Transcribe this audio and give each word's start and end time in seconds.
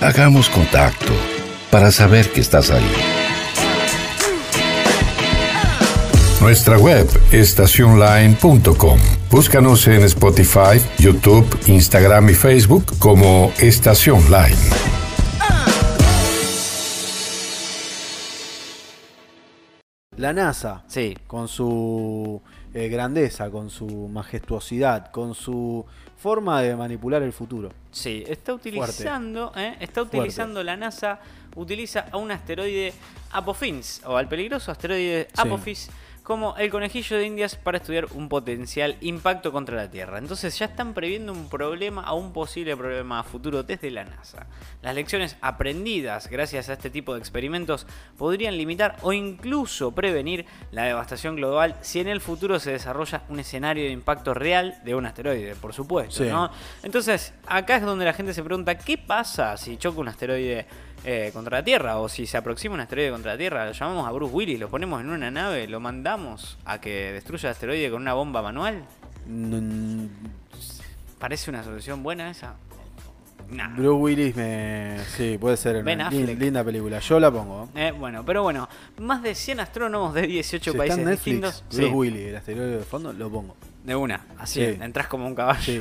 Hagamos 0.00 0.48
contacto 0.48 1.12
para 1.70 1.90
saber 1.90 2.30
que 2.30 2.40
estás 2.40 2.70
ahí. 2.70 2.92
Nuestra 6.40 6.78
web 6.78 7.08
estacionline.com. 7.32 8.98
Búscanos 9.28 9.88
en 9.88 10.04
Spotify, 10.04 10.80
YouTube, 10.98 11.46
Instagram 11.66 12.30
y 12.30 12.34
Facebook 12.34 12.96
como 13.00 13.52
Estación 13.58 14.22
Line. 14.30 14.97
La 20.18 20.32
NASA, 20.32 20.82
Sí. 20.88 21.16
con 21.26 21.48
su 21.48 22.40
eh, 22.74 22.88
grandeza, 22.88 23.50
con 23.50 23.70
su 23.70 23.86
majestuosidad, 24.08 25.10
con 25.10 25.34
su 25.34 25.84
forma 26.16 26.60
de 26.60 26.74
manipular 26.76 27.22
el 27.22 27.32
futuro. 27.32 27.70
Sí, 27.90 28.24
está 28.26 28.52
utilizando, 28.52 29.52
¿eh? 29.56 29.76
está 29.80 30.02
Fuerte. 30.02 30.18
utilizando 30.18 30.62
la 30.62 30.76
NASA, 30.76 31.20
utiliza 31.56 32.06
a 32.10 32.16
un 32.18 32.30
asteroide 32.30 32.92
Apophis, 33.32 34.02
o 34.06 34.16
al 34.16 34.28
peligroso 34.28 34.70
asteroide 34.72 35.28
Sí. 35.32 35.40
Como 36.28 36.58
el 36.58 36.68
conejillo 36.70 37.16
de 37.16 37.24
Indias 37.24 37.56
para 37.56 37.78
estudiar 37.78 38.04
un 38.12 38.28
potencial 38.28 38.98
impacto 39.00 39.50
contra 39.50 39.76
la 39.76 39.90
Tierra. 39.90 40.18
Entonces 40.18 40.58
ya 40.58 40.66
están 40.66 40.92
previendo 40.92 41.32
un 41.32 41.48
problema 41.48 42.12
o 42.12 42.16
un 42.16 42.34
posible 42.34 42.76
problema 42.76 43.20
a 43.20 43.22
futuro 43.22 43.62
desde 43.62 43.90
la 43.90 44.04
NASA. 44.04 44.46
Las 44.82 44.94
lecciones 44.94 45.38
aprendidas 45.40 46.28
gracias 46.28 46.68
a 46.68 46.74
este 46.74 46.90
tipo 46.90 47.14
de 47.14 47.20
experimentos 47.20 47.86
podrían 48.18 48.58
limitar 48.58 48.96
o 49.00 49.14
incluso 49.14 49.92
prevenir 49.92 50.44
la 50.70 50.82
devastación 50.82 51.34
global 51.36 51.76
si 51.80 52.00
en 52.00 52.08
el 52.08 52.20
futuro 52.20 52.60
se 52.60 52.72
desarrolla 52.72 53.22
un 53.30 53.40
escenario 53.40 53.84
de 53.84 53.90
impacto 53.92 54.34
real 54.34 54.78
de 54.84 54.94
un 54.94 55.06
asteroide, 55.06 55.54
por 55.54 55.72
supuesto, 55.72 56.24
Sí. 56.24 56.28
¿no? 56.28 56.50
Entonces, 56.82 57.32
acá 57.46 57.76
es 57.76 57.82
donde 57.82 58.04
la 58.04 58.12
gente 58.12 58.34
se 58.34 58.42
pregunta, 58.42 58.76
¿qué 58.76 58.98
pasa 58.98 59.56
si 59.56 59.78
choca 59.78 59.98
un 60.00 60.08
asteroide 60.08 60.66
eh, 61.04 61.30
contra 61.32 61.58
la 61.58 61.64
Tierra? 61.64 61.98
O 61.98 62.08
si 62.08 62.26
se 62.26 62.36
aproxima 62.36 62.74
un 62.74 62.80
asteroide 62.80 63.10
contra 63.12 63.32
la 63.32 63.38
Tierra, 63.38 63.64
lo 63.64 63.72
llamamos 63.72 64.06
a 64.06 64.10
Bruce 64.12 64.34
Willis, 64.34 64.60
lo 64.60 64.68
ponemos 64.68 65.00
en 65.00 65.08
una 65.08 65.30
nave, 65.30 65.66
lo 65.68 65.80
mandamos 65.80 66.17
a 66.64 66.80
que 66.80 67.12
destruya 67.12 67.48
el 67.48 67.52
asteroide 67.52 67.90
con 67.90 68.02
una 68.02 68.14
bomba 68.14 68.42
manual. 68.42 68.84
¿Parece 71.18 71.50
una 71.50 71.64
solución 71.64 72.02
buena 72.02 72.30
esa? 72.30 72.54
Nah. 73.50 73.68
Bruce 73.68 73.88
Willis 73.90 74.36
me. 74.36 74.98
Sí, 75.16 75.38
puede 75.40 75.56
ser 75.56 75.76
una 75.76 76.10
lin- 76.10 76.38
linda 76.38 76.62
película. 76.62 76.98
Yo 76.98 77.18
la 77.18 77.30
pongo. 77.30 77.68
Eh, 77.74 77.92
bueno, 77.92 78.22
pero 78.24 78.42
bueno, 78.42 78.68
más 78.98 79.22
de 79.22 79.34
100 79.34 79.60
astrónomos 79.60 80.12
de 80.12 80.22
18 80.26 80.64
Si 80.64 80.70
está 80.70 80.78
países 80.78 80.98
en 80.98 81.04
Netflix, 81.06 81.24
distintos. 81.24 81.64
Bruce 81.70 81.86
Sí, 81.88 81.92
Willis, 81.94 82.26
el 82.28 82.36
asteroide 82.36 82.76
de 82.78 82.84
fondo, 82.84 83.12
lo 83.12 83.30
pongo. 83.30 83.56
de 83.84 83.96
una, 83.96 84.26
así, 84.38 84.60
Sí. 84.60 84.78
entras 84.82 85.06
como 85.08 85.26
un 85.26 85.34
caballo. 85.34 85.62
Sí, 85.62 85.80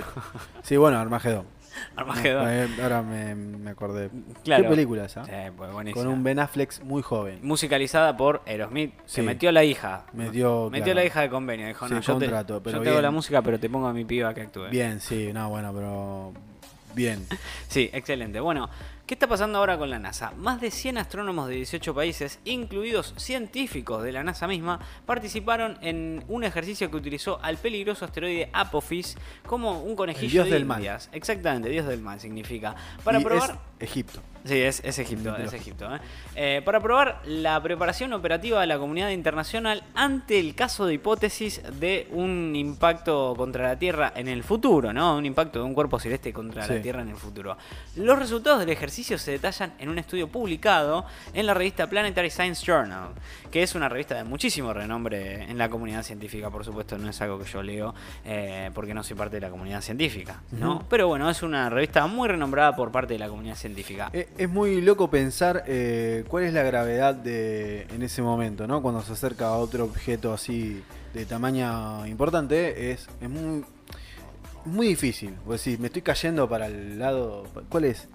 sí 0.64 0.78
bueno, 0.78 0.98
Armagedón. 0.98 1.46
Armagedón. 1.96 2.48
Ahora 2.82 3.02
me, 3.02 3.36
me 3.36 3.70
acordé. 3.72 4.10
Claro. 4.44 4.64
¿Qué 4.64 4.70
película 4.70 5.06
esa? 5.06 5.24
Sí, 5.26 5.32
pues 5.56 5.72
buenísima. 5.72 6.04
Con 6.04 6.12
un 6.14 6.24
Ben 6.24 6.40
Affleck 6.40 6.82
muy 6.84 7.02
joven. 7.02 7.40
musicalizada 7.42 8.16
por 8.18 8.42
Aerosmith, 8.46 8.94
Sí. 9.06 9.18
que 9.18 9.22
metió 9.28 9.52
la 9.52 9.64
hija. 9.64 10.06
Metió, 10.14 10.70
Metió 10.70 10.86
claro. 10.86 11.00
la 11.00 11.06
hija 11.06 11.22
de 11.22 11.30
convenio. 11.30 11.68
Dijo, 11.68 11.88
Sí, 11.88 11.94
no, 11.94 12.00
yo, 12.02 12.14
contrato, 12.14 12.58
te, 12.58 12.64
pero 12.64 12.78
yo 12.78 12.84
te 12.84 12.90
hago 12.90 12.98
bien. 12.98 13.04
la 13.04 13.12
música, 13.12 13.42
pero 13.42 13.60
te 13.60 13.70
pongo 13.70 13.88
a 13.88 13.94
mi 13.94 14.06
piba 14.06 14.34
que 14.34 14.42
actúe. 14.42 14.70
Bien, 14.70 15.00
sí, 15.00 15.32
no, 15.34 15.50
bueno, 15.50 15.72
pero. 15.74 16.34
Bien. 16.98 17.26
Sí, 17.70 17.90
excelente. 17.94 18.40
Bueno, 18.40 18.70
¿qué 19.06 19.14
está 19.14 19.28
pasando 19.28 19.60
ahora 19.60 19.78
con 19.78 19.90
la 19.90 20.00
NASA? 20.00 20.32
Más 20.32 20.60
de 20.60 20.72
100 20.72 20.98
astrónomos 20.98 21.48
de 21.48 21.56
18 21.56 21.94
países, 21.94 22.40
incluidos 22.44 23.14
científicos 23.18 24.04
de 24.04 24.12
la 24.12 24.24
NASA 24.24 24.48
misma, 24.48 24.80
participaron 25.06 25.78
en 25.82 26.24
un 26.28 26.44
ejercicio 26.44 26.90
que 26.90 26.98
utilizó 26.98 27.40
al 27.44 27.58
peligroso 27.58 28.04
asteroide 28.04 28.50
Apophis 28.52 29.16
como 29.46 29.84
un 29.84 29.96
conejillo 29.96 30.32
dios 30.32 30.46
de 30.46 30.54
del 30.54 30.66
mal. 30.66 30.80
Indias. 30.80 31.10
Exactamente, 31.12 31.70
dios 31.70 31.86
del 31.86 32.02
mal 32.02 32.20
significa. 32.20 32.76
Para 33.04 33.20
Y 33.20 33.24
probar... 33.24 33.60
es 33.80 33.90
Egipto. 33.90 34.22
Sí, 34.48 34.62
es, 34.62 34.82
es 34.84 34.98
Egipto, 35.00 35.36
es. 35.36 35.52
Egipto. 35.52 35.94
¿eh? 35.94 36.00
Eh, 36.36 36.62
para 36.64 36.80
probar 36.80 37.22
la 37.26 37.62
preparación 37.62 38.14
operativa 38.14 38.62
de 38.62 38.68
la 38.68 38.80
comunidad 38.80 39.10
internacional 39.10 39.84
ante 39.94 40.40
el 40.40 40.56
caso 40.56 40.86
de 40.86 40.94
hipótesis 40.94 41.62
de 41.80 42.08
un 42.12 42.56
impacto 42.56 43.34
contra 43.36 43.68
la 43.68 43.78
Tierra 43.78 44.14
en 44.16 44.28
el 44.28 44.44
futuro, 44.44 44.94
¿no? 44.94 45.18
Un 45.18 45.26
impacto 45.26 45.60
de 45.60 45.66
un 45.66 45.74
cuerpo 45.74 46.00
celeste 46.00 46.32
contra 46.32 46.66
la. 46.66 46.82
Tierra 46.82 47.02
en 47.02 47.10
el 47.10 47.16
futuro. 47.16 47.58
Los 47.96 48.20
resultados 48.20 48.60
del 48.60 48.70
ejercicio 48.70 49.18
se 49.18 49.32
detallan 49.32 49.74
en 49.80 49.90
un 49.90 49.98
estudio 49.98 50.28
publicado 50.28 51.06
en 51.34 51.46
la 51.46 51.54
revista 51.54 51.88
Planetary 51.88 52.30
Science 52.30 52.64
Journal, 52.66 53.10
que 53.52 53.64
es 53.64 53.76
una 53.76 53.90
revista 53.90 54.16
de 54.16 54.24
muchísimo 54.24 54.74
renombre 54.74 55.44
en 55.44 55.58
la 55.58 55.70
comunidad 55.70 56.04
científica, 56.04 56.50
por 56.50 56.64
supuesto, 56.64 56.98
no 56.98 57.10
es 57.10 57.20
algo 57.22 57.40
que 57.40 57.46
yo 57.46 57.62
leo 57.64 57.94
eh, 58.24 58.70
porque 58.74 58.94
no 58.94 59.04
soy 59.04 59.18
parte 59.18 59.38
de 59.38 59.42
la 59.42 59.50
comunidad 59.50 59.82
científica, 59.82 60.42
¿no? 60.52 60.86
Pero 60.90 61.08
bueno, 61.08 61.30
es 61.30 61.42
una 61.42 61.70
revista 61.70 62.06
muy 62.08 62.28
renombrada 62.28 62.76
por 62.76 62.92
parte 62.92 63.14
de 63.14 63.20
la 63.20 63.28
comunidad 63.28 63.56
científica. 63.56 64.12
Eh, 64.38 64.44
Es 64.44 64.50
muy 64.50 64.82
loco 64.82 65.10
pensar 65.10 65.64
eh, 65.68 66.24
cuál 66.28 66.44
es 66.46 66.54
la 66.54 66.64
gravedad 66.64 67.16
de 67.16 67.84
en 67.94 68.02
ese 68.04 68.22
momento, 68.22 68.68
¿no? 68.68 68.82
Cuando 68.82 69.02
se 69.02 69.14
acerca 69.14 69.48
a 69.48 69.58
otro 69.58 69.86
objeto 69.86 70.34
así 70.34 70.82
de 71.14 71.26
tamaño 71.26 72.06
importante, 72.08 72.92
es, 72.92 73.08
es 73.22 73.30
muy, 73.30 73.64
muy 74.66 74.88
difícil. 74.88 75.34
Vos 75.46 75.64
decís, 75.64 75.80
me 75.80 75.88
estoy 75.88 76.02
cayendo 76.02 76.48
para 76.48 76.68
el 76.68 77.00
lado. 77.00 77.46
¿Cuál 77.70 77.86
es? 77.86 78.08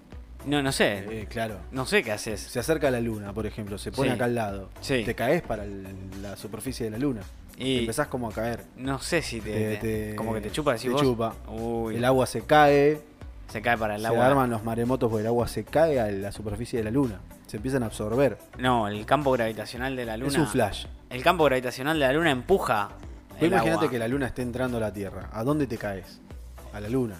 No, 0.45 0.61
no 0.61 0.71
sé. 0.71 1.05
Eh, 1.21 1.27
claro. 1.29 1.57
No 1.71 1.85
sé 1.85 2.03
qué 2.03 2.11
haces. 2.11 2.41
Se 2.41 2.59
acerca 2.59 2.89
a 2.89 2.91
la 2.91 2.99
luna, 2.99 3.33
por 3.33 3.45
ejemplo, 3.45 3.77
se 3.77 3.91
pone 3.91 4.09
Sí. 4.09 4.15
acá 4.15 4.25
al 4.25 4.35
lado. 4.35 4.69
Sí. 4.81 5.03
Te 5.05 5.15
caes 5.15 5.41
para 5.41 5.63
el- 5.63 5.87
la 6.21 6.35
superficie 6.35 6.85
de 6.85 6.91
la 6.91 6.97
luna. 6.97 7.21
Y- 7.57 7.79
Empezás 7.79 8.07
como 8.07 8.27
a 8.29 8.33
caer. 8.33 8.63
No 8.77 8.99
sé 8.99 9.21
si 9.21 9.39
te, 9.39 9.51
Te- 9.51 9.77
te- 9.77 10.09
te- 10.11 10.15
como 10.15 10.33
que 10.33 10.41
te 10.41 10.51
chupa 10.51 10.71
decís 10.73 10.85
te 10.87 10.89
vos. 10.89 11.01
chupa. 11.01 11.35
Uy, 11.47 11.95
El 11.97 12.03
agua 12.03 12.25
se 12.25 12.41
cae, 12.41 12.99
se 13.47 13.61
cae 13.61 13.77
para 13.77 13.95
el 13.95 14.01
se 14.01 14.07
agua. 14.07 14.25
arman 14.27 14.49
los 14.49 14.63
maremotos 14.63 15.09
porque 15.09 15.21
el 15.21 15.27
agua 15.27 15.47
se 15.47 15.63
cae 15.63 15.99
a 15.99 16.09
la 16.11 16.31
superficie 16.31 16.79
de 16.79 16.85
la 16.85 16.91
luna. 16.91 17.19
Se 17.47 17.57
empiezan 17.57 17.83
a 17.83 17.87
absorber. 17.87 18.37
No, 18.57 18.87
el 18.87 19.05
campo 19.05 19.31
gravitacional 19.31 19.95
de 19.95 20.05
la 20.05 20.17
luna. 20.17 20.31
Es 20.31 20.37
un 20.37 20.47
flash. 20.47 20.85
El 21.09 21.21
campo 21.23 21.43
gravitacional 21.45 21.99
de 21.99 22.05
la 22.07 22.13
luna 22.13 22.31
empuja. 22.31 22.89
El 23.39 23.47
imagínate 23.47 23.77
agua. 23.85 23.89
que 23.91 23.99
la 23.99 24.07
luna 24.07 24.27
esté 24.27 24.41
entrando 24.41 24.77
a 24.77 24.79
la 24.79 24.91
Tierra. 24.93 25.29
¿A 25.33 25.43
dónde 25.43 25.67
te 25.67 25.77
caes? 25.77 26.19
A 26.73 26.79
la 26.79 26.89
luna. 26.89 27.15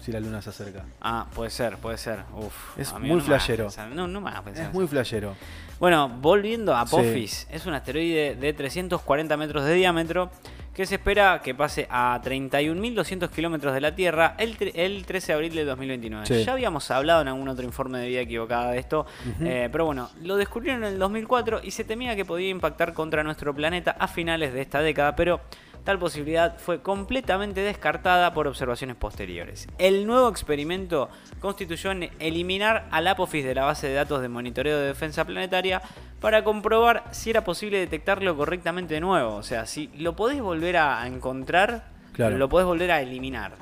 Si 0.00 0.10
la 0.12 0.18
luna 0.20 0.42
se 0.42 0.50
acerca. 0.50 0.84
Ah, 1.00 1.26
puede 1.34 1.50
ser, 1.50 1.76
puede 1.78 1.96
ser. 1.96 2.20
Uf, 2.36 2.76
Es 2.78 2.92
amigo, 2.92 3.14
muy 3.14 3.20
no 3.22 3.26
flashero. 3.26 3.68
No, 3.94 4.08
no 4.08 4.20
me 4.20 4.30
hagas 4.30 4.42
pensar 4.42 4.62
Es 4.64 4.68
eso. 4.70 4.78
muy 4.78 4.86
flashero. 4.88 5.34
Bueno, 5.78 6.08
volviendo 6.08 6.74
a 6.74 6.80
Apophis, 6.82 7.46
es 7.50 7.66
un 7.66 7.74
asteroide 7.74 8.34
de 8.36 8.52
340 8.52 9.36
metros 9.36 9.64
de 9.64 9.74
diámetro 9.74 10.30
que 10.74 10.86
se 10.86 10.94
espera 10.94 11.40
que 11.42 11.54
pase 11.54 11.86
a 11.90 12.20
31.200 12.22 13.28
kilómetros 13.30 13.74
de 13.74 13.80
la 13.80 13.94
Tierra 13.94 14.34
el, 14.38 14.56
el 14.74 15.04
13 15.04 15.26
de 15.26 15.32
abril 15.34 15.54
de 15.54 15.64
2029. 15.64 16.26
Sí. 16.26 16.44
Ya 16.44 16.52
habíamos 16.52 16.90
hablado 16.90 17.22
en 17.22 17.28
algún 17.28 17.48
otro 17.48 17.64
informe 17.64 17.98
de 17.98 18.08
vida 18.08 18.20
equivocada 18.20 18.70
de 18.70 18.78
esto, 18.78 19.06
eh, 19.40 19.68
pero 19.70 19.84
bueno, 19.84 20.10
lo 20.22 20.36
descubrieron 20.36 20.84
en 20.84 20.94
el 20.94 20.98
2004 20.98 21.60
y 21.62 21.70
se 21.72 21.84
temía 21.84 22.16
que 22.16 22.24
podía 22.24 22.48
impactar 22.48 22.94
contra 22.94 23.22
nuestro 23.22 23.54
planeta 23.54 23.96
a 23.98 24.08
finales 24.08 24.52
de 24.54 24.62
esta 24.62 24.80
década, 24.80 25.14
pero 25.14 25.40
tal 25.84 25.98
posibilidad 25.98 26.58
fue 26.58 26.80
completamente 26.82 27.60
descartada 27.60 28.32
por 28.34 28.46
observaciones 28.46 28.96
posteriores. 28.96 29.66
El 29.78 30.06
nuevo 30.06 30.28
experimento 30.28 31.08
constituyó 31.40 31.90
en 31.90 32.10
eliminar 32.18 32.86
al 32.90 33.08
Apophis 33.08 33.44
de 33.44 33.54
la 33.54 33.64
base 33.64 33.88
de 33.88 33.94
datos 33.94 34.22
de 34.22 34.28
monitoreo 34.28 34.78
de 34.78 34.86
defensa 34.86 35.24
planetaria 35.24 35.82
para 36.20 36.44
comprobar 36.44 37.04
si 37.10 37.30
era 37.30 37.42
posible 37.44 37.78
detectarlo 37.78 38.36
correctamente 38.36 38.94
de 38.94 39.00
nuevo. 39.00 39.34
O 39.34 39.42
sea, 39.42 39.66
si 39.66 39.88
lo 39.98 40.14
podés 40.14 40.40
volver 40.40 40.76
a 40.76 41.06
encontrar, 41.06 41.90
Claro. 42.12 42.36
lo 42.38 42.48
podés 42.48 42.66
volver 42.66 42.92
a 42.92 43.00
eliminar. 43.00 43.52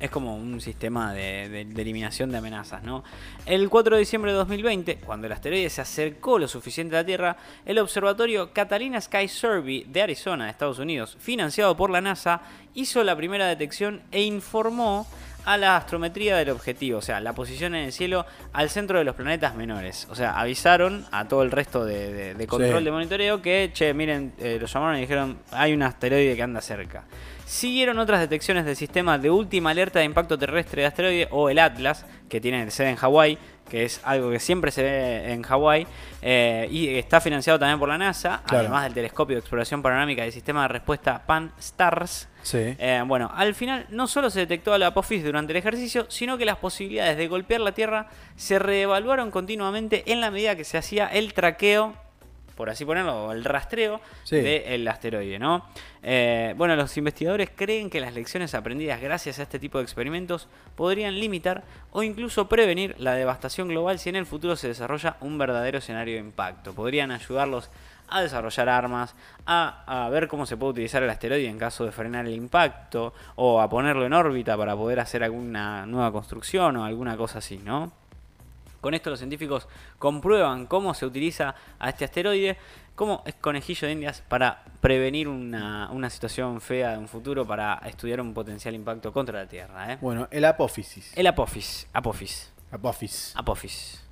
Es 0.00 0.10
como 0.10 0.36
un 0.36 0.60
sistema 0.60 1.12
de, 1.12 1.62
eliminación 1.62 2.30
de 2.30 2.38
amenazas, 2.38 2.84
¿no? 2.84 3.02
El 3.46 3.68
4 3.68 3.96
de 3.96 4.00
diciembre 4.00 4.30
de 4.30 4.38
2020, 4.38 4.98
cuando 4.98 5.26
el 5.26 5.32
asteroide 5.32 5.68
se 5.70 5.80
acercó 5.80 6.38
lo 6.38 6.46
suficiente 6.46 6.94
a 6.94 7.00
la 7.00 7.06
Tierra, 7.06 7.36
el 7.66 7.78
observatorio 7.78 8.52
Catalina 8.52 9.00
Sky 9.00 9.26
Survey 9.26 9.84
de 9.88 10.02
Arizona, 10.02 10.48
Estados 10.48 10.78
Unidos, 10.78 11.16
financiado 11.18 11.76
por 11.76 11.90
la 11.90 12.00
NASA, 12.00 12.42
hizo 12.74 13.02
la 13.02 13.16
primera 13.16 13.46
detección 13.46 14.02
e 14.12 14.22
informó 14.22 15.06
a 15.52 15.56
la 15.56 15.76
astrometría 15.76 16.36
del 16.36 16.50
objetivo, 16.50 16.98
o 16.98 17.02
sea, 17.02 17.20
la 17.20 17.32
posición 17.32 17.74
en 17.74 17.84
el 17.86 17.92
cielo 17.92 18.26
al 18.52 18.68
centro 18.70 18.98
de 18.98 19.04
los 19.04 19.14
planetas 19.14 19.54
menores. 19.54 20.06
O 20.10 20.14
sea, 20.14 20.38
avisaron 20.38 21.06
a 21.10 21.26
todo 21.26 21.42
el 21.42 21.50
resto 21.50 21.84
de, 21.84 22.12
de- 22.12 22.34
de 22.34 22.46
control 22.46 22.78
Sí. 22.80 22.84
de 22.84 22.90
monitoreo 22.90 23.40
que, 23.40 23.70
che, 23.72 23.94
miren, 23.94 24.32
eh, 24.38 24.58
lo 24.60 24.66
llamaron 24.66 24.96
y 24.98 25.00
dijeron, 25.00 25.38
hay 25.50 25.72
un 25.72 25.82
asteroide 25.82 26.36
que 26.36 26.42
anda 26.42 26.60
cerca. 26.60 27.04
Siguieron 27.46 27.98
otras 27.98 28.20
detecciones 28.20 28.66
del 28.66 28.76
sistema 28.76 29.16
de 29.16 29.30
última 29.30 29.70
alerta 29.70 30.00
de 30.00 30.04
impacto 30.04 30.38
terrestre 30.38 30.82
de 30.82 30.88
asteroide 30.88 31.28
o 31.30 31.48
el 31.48 31.58
Atlas, 31.58 32.04
que 32.28 32.42
tiene 32.42 32.70
sede 32.70 32.90
en 32.90 32.96
Hawái, 32.96 33.38
que 33.68 33.84
es 33.84 34.00
algo 34.04 34.30
que 34.30 34.38
siempre 34.40 34.70
se 34.70 34.82
ve 34.82 35.32
en 35.32 35.42
Hawái, 35.42 35.86
eh, 36.22 36.68
y 36.70 36.88
está 36.96 37.20
financiado 37.20 37.58
también 37.58 37.78
por 37.78 37.88
la 37.88 37.98
NASA, 37.98 38.42
Claro. 38.46 38.64
además 38.64 38.84
del 38.84 38.94
telescopio 38.94 39.36
de 39.36 39.40
exploración 39.40 39.82
panorámica 39.82 40.22
del 40.22 40.32
sistema 40.32 40.62
de 40.62 40.68
respuesta 40.68 41.22
PAN-STARRS. 41.26 42.28
Sí. 42.42 42.76
Eh, 42.78 43.02
bueno, 43.06 43.30
al 43.34 43.54
final 43.54 43.86
no 43.90 44.06
solo 44.06 44.30
se 44.30 44.40
detectó 44.40 44.72
a 44.72 44.78
la 44.78 44.88
Apophis 44.88 45.22
durante 45.24 45.52
el 45.52 45.56
ejercicio, 45.58 46.06
sino 46.08 46.38
que 46.38 46.44
las 46.44 46.56
posibilidades 46.56 47.16
de 47.16 47.28
golpear 47.28 47.60
la 47.60 47.72
Tierra 47.72 48.06
se 48.36 48.58
reevaluaron 48.58 49.30
continuamente 49.30 50.10
en 50.10 50.20
la 50.20 50.30
medida 50.30 50.56
que 50.56 50.64
se 50.64 50.78
hacía 50.78 51.06
el 51.08 51.34
traqueo 51.34 51.94
por 52.58 52.68
así 52.68 52.84
ponerlo, 52.84 53.32
el 53.32 53.44
rastreo 53.44 54.00
Sí. 54.24 54.36
del 54.40 54.86
asteroide, 54.88 55.38
¿no? 55.38 55.64
Eh, 56.02 56.52
bueno, 56.56 56.74
los 56.76 56.94
investigadores 56.96 57.50
creen 57.54 57.88
que 57.88 58.00
las 58.00 58.12
lecciones 58.12 58.52
aprendidas 58.54 59.00
gracias 59.00 59.38
a 59.38 59.44
este 59.44 59.58
tipo 59.58 59.78
de 59.78 59.84
experimentos 59.84 60.48
podrían 60.74 61.18
limitar 61.18 61.62
o 61.92 62.02
incluso 62.02 62.48
prevenir 62.48 62.94
la 62.98 63.14
devastación 63.14 63.68
global 63.68 63.98
si 64.00 64.08
en 64.10 64.16
el 64.16 64.26
futuro 64.26 64.56
se 64.56 64.68
desarrolla 64.68 65.16
un 65.20 65.38
verdadero 65.38 65.78
escenario 65.78 66.14
de 66.14 66.20
impacto. 66.20 66.74
Podrían 66.74 67.12
ayudarlos 67.12 67.70
a 68.08 68.22
desarrollar 68.22 68.68
armas, 68.68 69.14
a, 69.46 70.04
a 70.06 70.08
ver 70.08 70.26
cómo 70.28 70.46
se 70.46 70.56
puede 70.56 70.72
utilizar 70.72 71.02
el 71.02 71.10
asteroide 71.10 71.46
en 71.46 71.58
caso 71.58 71.84
de 71.84 71.92
frenar 71.92 72.26
el 72.26 72.34
impacto, 72.34 73.12
o 73.36 73.60
a 73.60 73.68
ponerlo 73.68 74.04
en 74.06 74.14
órbita 74.14 74.56
para 74.56 74.74
poder 74.74 74.98
hacer 74.98 75.22
alguna 75.22 75.86
nueva 75.86 76.10
construcción 76.10 76.76
o 76.76 76.84
alguna 76.84 77.16
cosa 77.16 77.38
así, 77.38 77.58
¿no? 77.58 77.92
Con 78.80 78.94
esto 78.94 79.10
los 79.10 79.18
científicos 79.18 79.66
comprueban 79.98 80.66
cómo 80.66 80.94
se 80.94 81.04
utiliza 81.06 81.54
a 81.78 81.88
este 81.88 82.04
asteroide 82.04 82.56
como 82.94 83.22
es 83.26 83.34
conejillo 83.34 83.86
de 83.86 83.92
indias 83.92 84.22
para 84.26 84.64
prevenir 84.80 85.28
una, 85.28 85.88
una 85.92 86.10
situación 86.10 86.60
fea 86.60 86.92
de 86.92 86.98
un 86.98 87.06
futuro, 87.08 87.46
para 87.46 87.74
estudiar 87.86 88.20
un 88.20 88.34
potencial 88.34 88.74
impacto 88.74 89.12
contra 89.12 89.38
la 89.40 89.46
Tierra. 89.48 89.92
¿eh? 89.92 89.98
Bueno, 90.00 90.26
el 90.32 90.44
apófisis. 90.44 91.12
El 91.16 91.26
Apophis, 91.28 91.86
Apophis, 91.92 92.52
Apófisis. 92.72 93.32
Apophis. 93.36 94.02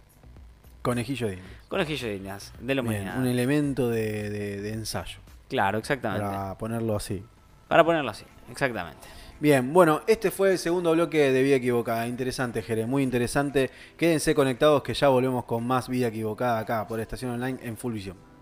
Conejillo 0.83 1.27
de 1.27 1.35
indias. 1.35 1.53
Conejillo 1.69 2.07
de 2.09 2.15
indias, 2.17 2.53
de 2.61 2.75
la 2.77 2.83
Bien, 2.83 2.95
humanidad. 2.95 3.19
un 3.19 3.27
elemento 3.27 3.89
de, 3.89 4.31
de- 4.31 4.61
de 4.61 4.73
ensayo. 4.73 5.19
Claro, 5.49 5.79
exactamente. 5.79 6.25
Para... 6.25 6.39
Para 6.43 6.59
ponerlo 6.59 6.95
así. 6.97 7.25
ponerlo 7.69 8.11
así, 8.11 8.25
exactamente. 8.51 9.07
Bien, 9.39 9.71
bueno, 9.71 10.01
este 10.07 10.31
fue 10.31 10.53
el 10.53 10.59
segundo 10.59 10.93
bloque 10.93 11.31
de 11.31 11.43
Vida 11.43 11.57
Equivocada. 11.57 12.07
Interesante, 12.09 12.63
Jere, 12.63 12.87
muy 12.87 13.03
interesante. 13.03 13.71
Quédense 13.99 14.35
conectados 14.35 14.83
que 14.83 14.95
ya 14.95 15.09
volvemos 15.09 15.45
con 15.45 15.67
más 15.67 15.91
Vida 15.91 16.07
Equivocada 16.07 16.59
acá 16.59 16.87
por 16.87 17.01
Estación 17.01 17.33
Online 17.33 17.59
en 17.63 17.77
Full 17.77 17.93
Visión. 17.93 18.36